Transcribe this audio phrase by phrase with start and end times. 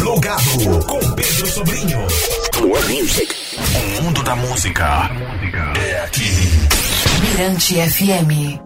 [0.00, 2.00] Plugado com Pedro Sobrinho.
[2.60, 3.32] More music.
[3.76, 5.08] O mundo da música
[5.78, 6.32] é aqui.
[7.20, 8.58] Mirante FM.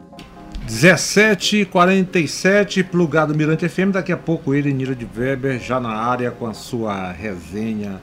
[0.66, 3.90] 17h47, plugado Mirante FM.
[3.92, 8.00] Daqui a pouco ele, Nira de Weber, já na área com a sua resenha.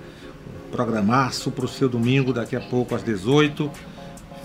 [0.72, 3.72] Programaço para o seu domingo, daqui a pouco às 18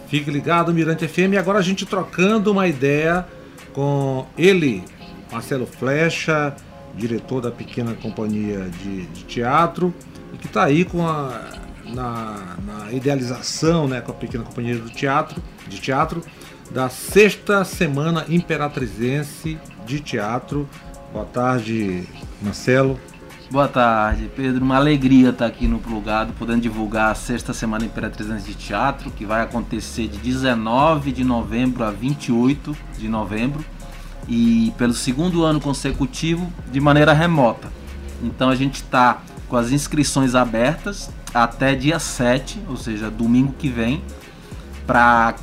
[0.08, 1.32] Fique ligado, Mirante FM.
[1.32, 3.26] E agora a gente trocando uma ideia
[3.72, 4.84] com ele,
[5.30, 6.54] Marcelo Flecha,
[6.96, 9.94] diretor da pequena companhia de, de teatro,
[10.32, 11.42] e que está aí com a,
[11.84, 16.22] na, na, idealização né, com a pequena companhia do teatro, de teatro
[16.70, 20.68] da sexta semana imperatrizense de teatro.
[21.12, 22.04] Boa tarde,
[22.42, 22.98] Marcelo.
[23.48, 24.64] Boa tarde, Pedro.
[24.64, 29.24] Uma alegria estar aqui no Plugado, podendo divulgar a sexta semana Imperatriz de Teatro, que
[29.24, 33.64] vai acontecer de 19 de novembro a 28 de novembro
[34.28, 37.68] e pelo segundo ano consecutivo de maneira remota.
[38.22, 43.68] Então a gente está com as inscrições abertas até dia 7, ou seja, domingo que
[43.68, 44.02] vem,
[44.86, 45.34] para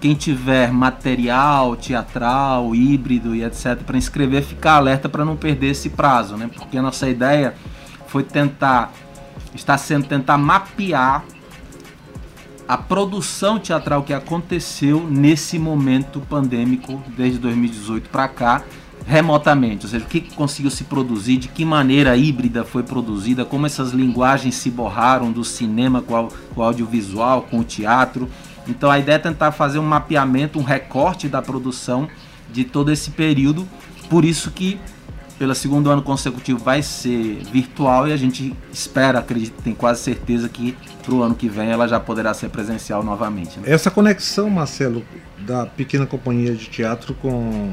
[0.00, 5.90] quem tiver material teatral, híbrido e etc para inscrever, ficar alerta para não perder esse
[5.90, 6.48] prazo, né?
[6.52, 7.54] Porque a nossa ideia
[8.06, 8.92] foi tentar
[9.54, 11.24] está sendo tentar mapear
[12.68, 18.62] a produção teatral que aconteceu nesse momento pandêmico desde 2018 para cá
[19.06, 23.64] remotamente, ou seja, o que conseguiu se produzir, de que maneira híbrida foi produzida, como
[23.64, 28.28] essas linguagens se borraram do cinema com o audiovisual, com o teatro,
[28.68, 32.06] então a ideia é tentar fazer um mapeamento, um recorte da produção
[32.52, 33.66] de todo esse período.
[34.10, 34.78] Por isso que
[35.38, 40.48] pelo segundo ano consecutivo vai ser virtual e a gente espera, acredito, tem quase certeza
[40.48, 43.58] que para o ano que vem ela já poderá ser presencial novamente.
[43.60, 43.70] Né?
[43.70, 45.04] Essa conexão, Marcelo,
[45.38, 47.70] da pequena companhia de teatro com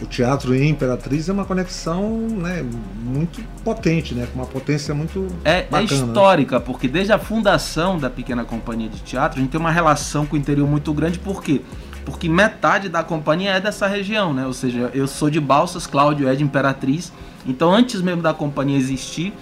[0.00, 2.64] o teatro e Imperatriz é uma conexão né,
[3.02, 6.64] muito potente, né, com uma potência muito é, é bacana, é histórica, né?
[6.64, 10.36] porque desde a fundação da pequena companhia de teatro a gente tem uma relação com
[10.36, 11.60] o interior muito grande, por quê?
[12.04, 14.46] Porque metade da companhia é dessa região, né?
[14.46, 17.12] Ou seja, eu sou de Balsas, Cláudio é de Imperatriz.
[17.46, 19.32] Então, antes mesmo da companhia existir,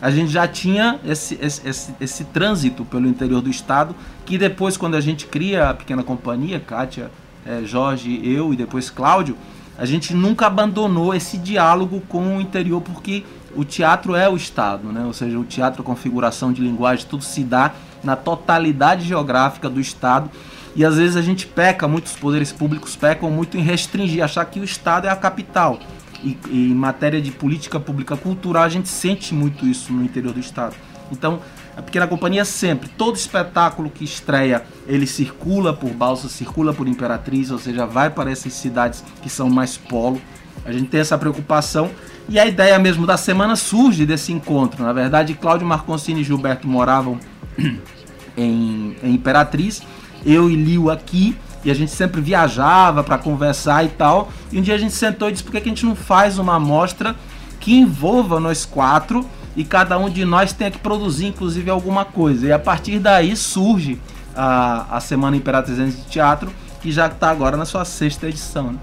[0.00, 4.76] a gente já tinha esse, esse, esse, esse trânsito pelo interior do estado, que depois,
[4.76, 7.10] quando a gente cria a pequena companhia, Kátia,
[7.46, 9.36] é, Jorge, eu e depois Cláudio,
[9.78, 13.24] a gente nunca abandonou esse diálogo com o interior, porque
[13.54, 15.04] o teatro é o Estado, né?
[15.04, 19.80] ou seja, o teatro, a configuração de linguagem, tudo se dá na totalidade geográfica do
[19.80, 20.30] Estado.
[20.74, 24.58] E às vezes a gente peca, muitos poderes públicos pecam muito em restringir, achar que
[24.58, 25.78] o Estado é a capital.
[26.24, 30.32] E, e em matéria de política pública cultural, a gente sente muito isso no interior
[30.32, 30.74] do Estado.
[31.10, 31.40] Então,
[31.76, 37.50] a Pequena Companhia sempre, todo espetáculo que estreia, ele circula por Balsa, circula por Imperatriz,
[37.50, 40.20] ou seja, vai para essas cidades que são mais polo.
[40.64, 41.90] A gente tem essa preocupação
[42.28, 44.84] e a ideia mesmo da semana surge desse encontro.
[44.84, 47.18] Na verdade, Cláudio Marconcini e Gilberto moravam
[48.36, 49.82] em, em Imperatriz,
[50.24, 54.32] eu e Liu aqui, e a gente sempre viajava para conversar e tal.
[54.50, 56.56] E um dia a gente sentou e disse: por que a gente não faz uma
[56.56, 57.14] amostra
[57.60, 59.24] que envolva nós quatro?
[59.56, 62.46] e cada um de nós tem que produzir, inclusive, alguma coisa.
[62.46, 63.98] E a partir daí surge
[64.34, 66.50] a, a Semana Imperatriz de Teatro,
[66.80, 68.72] que já está agora na sua sexta edição.
[68.72, 68.78] Né?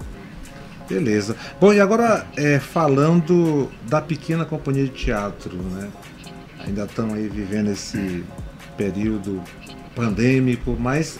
[0.88, 1.36] Beleza.
[1.60, 5.88] Bom, e agora é, falando da pequena companhia de teatro, né?
[6.66, 8.24] Ainda estão aí vivendo esse
[8.76, 9.42] período
[9.94, 11.18] pandêmico, mas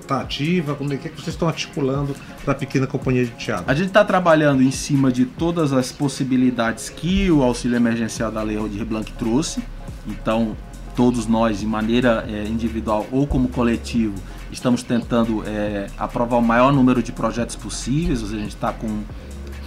[0.00, 0.74] está ativa?
[0.74, 3.70] Como é que, é que vocês estão articulando para a pequena companhia de teatro?
[3.70, 8.42] A gente está trabalhando em cima de todas as possibilidades que o auxílio emergencial da
[8.42, 9.62] Lei Aldir Blanc trouxe.
[10.06, 10.56] Então,
[10.96, 14.14] todos nós, de maneira é, individual ou como coletivo,
[14.50, 18.22] estamos tentando é, aprovar o maior número de projetos possíveis.
[18.22, 19.02] Ou seja, a gente está com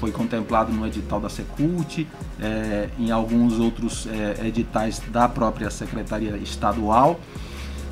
[0.01, 2.07] foi contemplado no edital da Secult,
[2.41, 7.19] é, em alguns outros é, editais da própria Secretaria Estadual.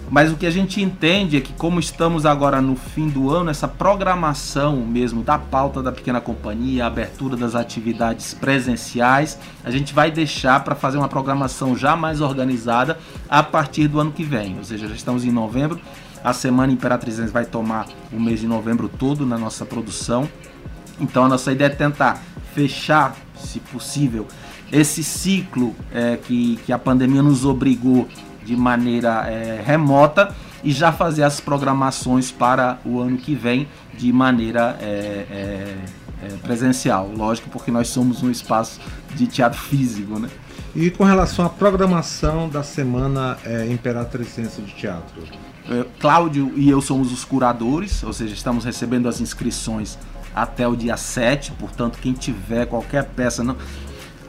[0.09, 3.52] Mas o que a gente entende é que, como estamos agora no fim do ano,
[3.52, 9.94] essa programação mesmo da pauta da pequena companhia, a abertura das atividades presenciais, a gente
[9.94, 12.97] vai deixar para fazer uma programação já mais organizada
[13.29, 14.58] a partir do ano que vem.
[14.58, 15.79] Ou seja, já estamos em novembro,
[16.23, 20.28] a Semana Imperatrizense vai tomar o mês de novembro todo na nossa produção.
[21.00, 22.22] Então, a nossa ideia é tentar
[22.53, 24.28] fechar, se possível,
[24.72, 28.08] esse ciclo é, que, que a pandemia nos obrigou
[28.44, 34.12] de maneira é, remota e já fazer as programações para o ano que vem de
[34.12, 35.78] maneira é, é,
[36.24, 37.09] é, presencial.
[37.16, 38.80] Lógico, porque nós somos um espaço
[39.16, 40.30] de teatro físico, né?
[40.76, 45.24] E com relação à programação da semana é, Imperatricense de Teatro?
[45.70, 49.97] É, Cláudio e eu somos os curadores, ou seja, estamos recebendo as inscrições
[50.36, 53.58] até o dia 7, portanto, quem tiver qualquer peça, não,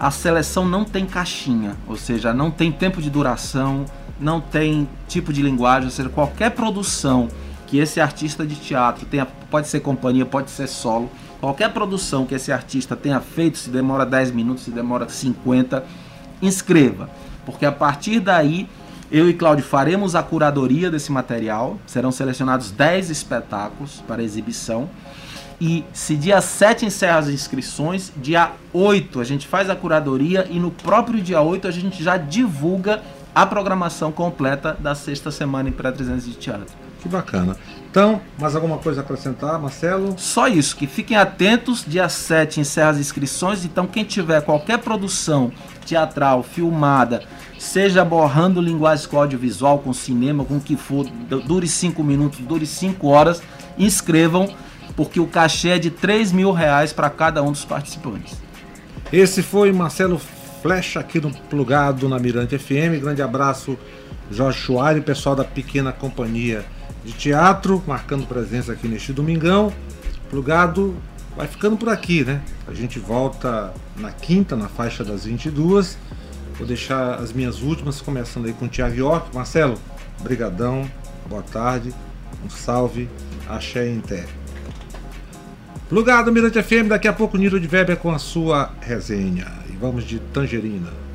[0.00, 3.84] a seleção não tem caixinha, ou seja, não tem tempo de duração,
[4.18, 7.28] não tem tipo de linguagem, ou seja, qualquer produção
[7.66, 12.34] que esse artista de teatro tenha, pode ser companhia, pode ser solo, qualquer produção que
[12.34, 15.84] esse artista tenha feito, se demora 10 minutos, se demora 50,
[16.40, 17.10] inscreva,
[17.44, 18.66] porque a partir daí
[19.12, 24.88] eu e Cláudio faremos a curadoria desse material, serão selecionados 10 espetáculos para exibição
[25.60, 30.58] e se dia 7 encerra as inscrições, dia 8 a gente faz a curadoria e
[30.58, 33.02] no próprio dia 8 a gente já divulga
[33.34, 36.74] a programação completa da sexta semana em pré-300 de teatro.
[37.00, 37.56] Que bacana.
[37.90, 40.14] Então, mais alguma coisa a acrescentar, Marcelo?
[40.18, 45.52] Só isso, que fiquem atentos, dia 7 encerra as inscrições, então quem tiver qualquer produção
[45.84, 47.22] teatral, filmada,
[47.58, 51.06] seja borrando linguagem com audiovisual, com cinema, com o que for,
[51.46, 53.42] dure 5 minutos, dure 5 horas,
[53.78, 54.48] inscrevam
[54.96, 58.36] porque o cachê é de 3 mil reais para cada um dos participantes.
[59.12, 60.20] Esse foi Marcelo
[60.62, 63.00] Flecha aqui no Plugado na Mirante FM.
[63.00, 63.78] Grande abraço,
[64.30, 66.64] Jorge Chuari, pessoal da pequena companhia
[67.04, 69.72] de teatro, marcando presença aqui neste domingão.
[70.28, 70.94] Plugado
[71.36, 72.42] vai ficando por aqui, né?
[72.68, 75.98] A gente volta na quinta, na faixa das 22.
[76.58, 79.34] Vou deixar as minhas últimas, começando aí com o Tiago York.
[79.34, 79.78] Marcelo,
[80.22, 80.88] brigadão,
[81.26, 81.92] boa tarde,
[82.44, 83.08] um salve,
[83.48, 84.39] axé em terra.
[85.90, 89.48] Plugado Mirante FM, daqui a pouco Niro de Weber com a sua resenha.
[89.68, 91.09] E vamos de Tangerina.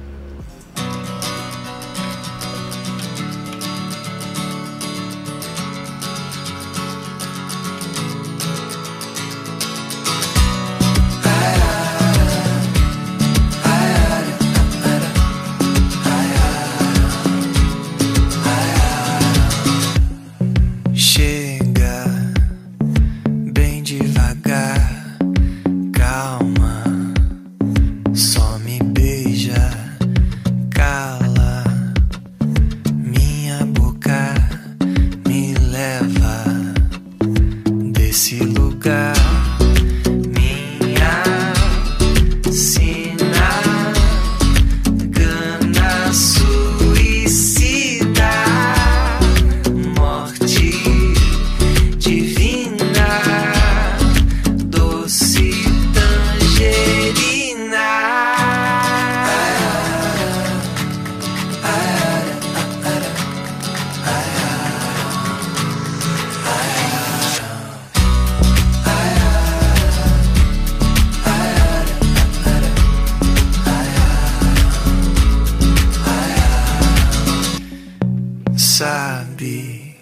[79.15, 79.95] sabe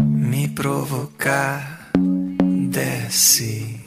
[0.00, 1.90] me provocar,
[2.70, 3.80] desce,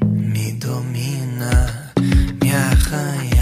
[0.00, 1.92] me domina,
[2.40, 3.39] me arranha.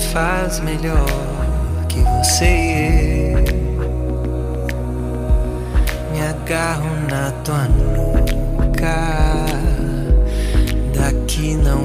[0.00, 1.06] Faz melhor
[1.88, 3.44] que você e eu.
[6.12, 8.96] Me agarro na tua nuca,
[10.94, 11.84] daqui não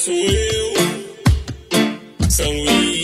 [0.00, 0.74] sou eu,
[2.30, 2.99] são eu.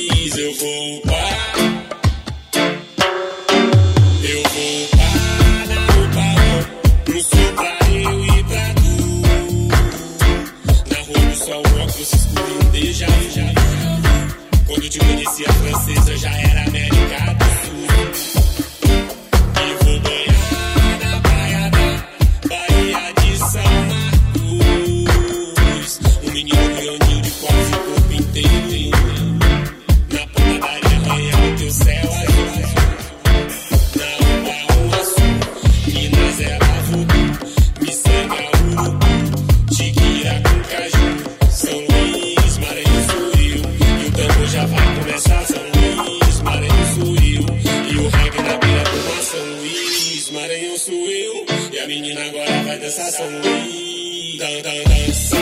[52.16, 54.38] E a menina agora vai dançar São Luís.
[54.38, 55.36] Dan, dan, dança,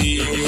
[0.00, 0.39] be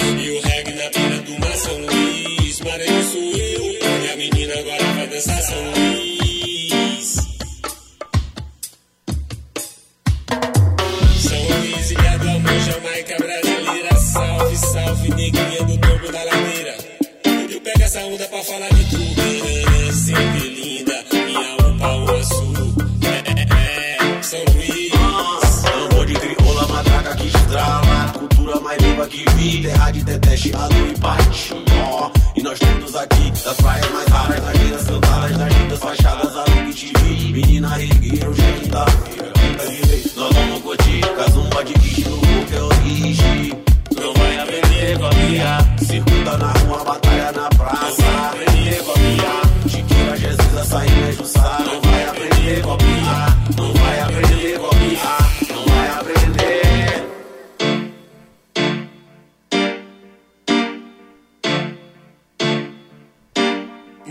[29.08, 31.52] Que vi Terra de teté, chiado e parte.
[31.84, 36.36] Ó, E nós todos aqui Das praias mais raras Das vidas cantadas, das lindas fachadas
[36.36, 37.32] A que te vi.
[37.32, 43.52] Menina é quinta-feira Quinta de vez, nós vamos curtir Casumba de bicho look é origem
[44.00, 48.02] Não vai aprender a copiar Circuita na rua, batalha na praça.
[48.02, 53.38] Não vai aprender a copiar Tiqueira, Jesus, açaí, é Jussá Não vai aprender a copiar
[53.56, 54.71] Não vai aprender a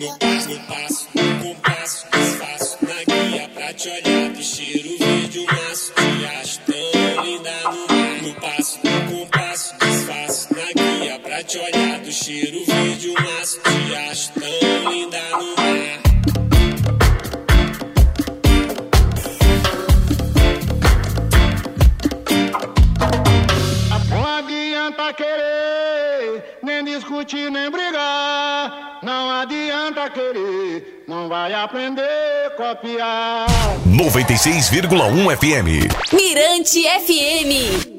[0.01, 5.39] No passo, no passo, no compasso, desfaço na guia pra te olhar do cheiro verde
[5.41, 5.93] um maço.
[5.93, 8.21] Te acho tão linda no mar.
[8.23, 13.59] No passo, no compasso, desfaço na guia pra te olhar do cheiro verde um maço.
[13.61, 16.01] Te acho tão linda no mar.
[24.09, 28.90] Não adianta querer, nem discutir, nem brigar.
[29.01, 32.01] Não adianta querer, não vai aprender
[32.45, 33.47] a copiar.
[33.87, 36.13] 96,1 FM.
[36.13, 37.90] Mirante FM.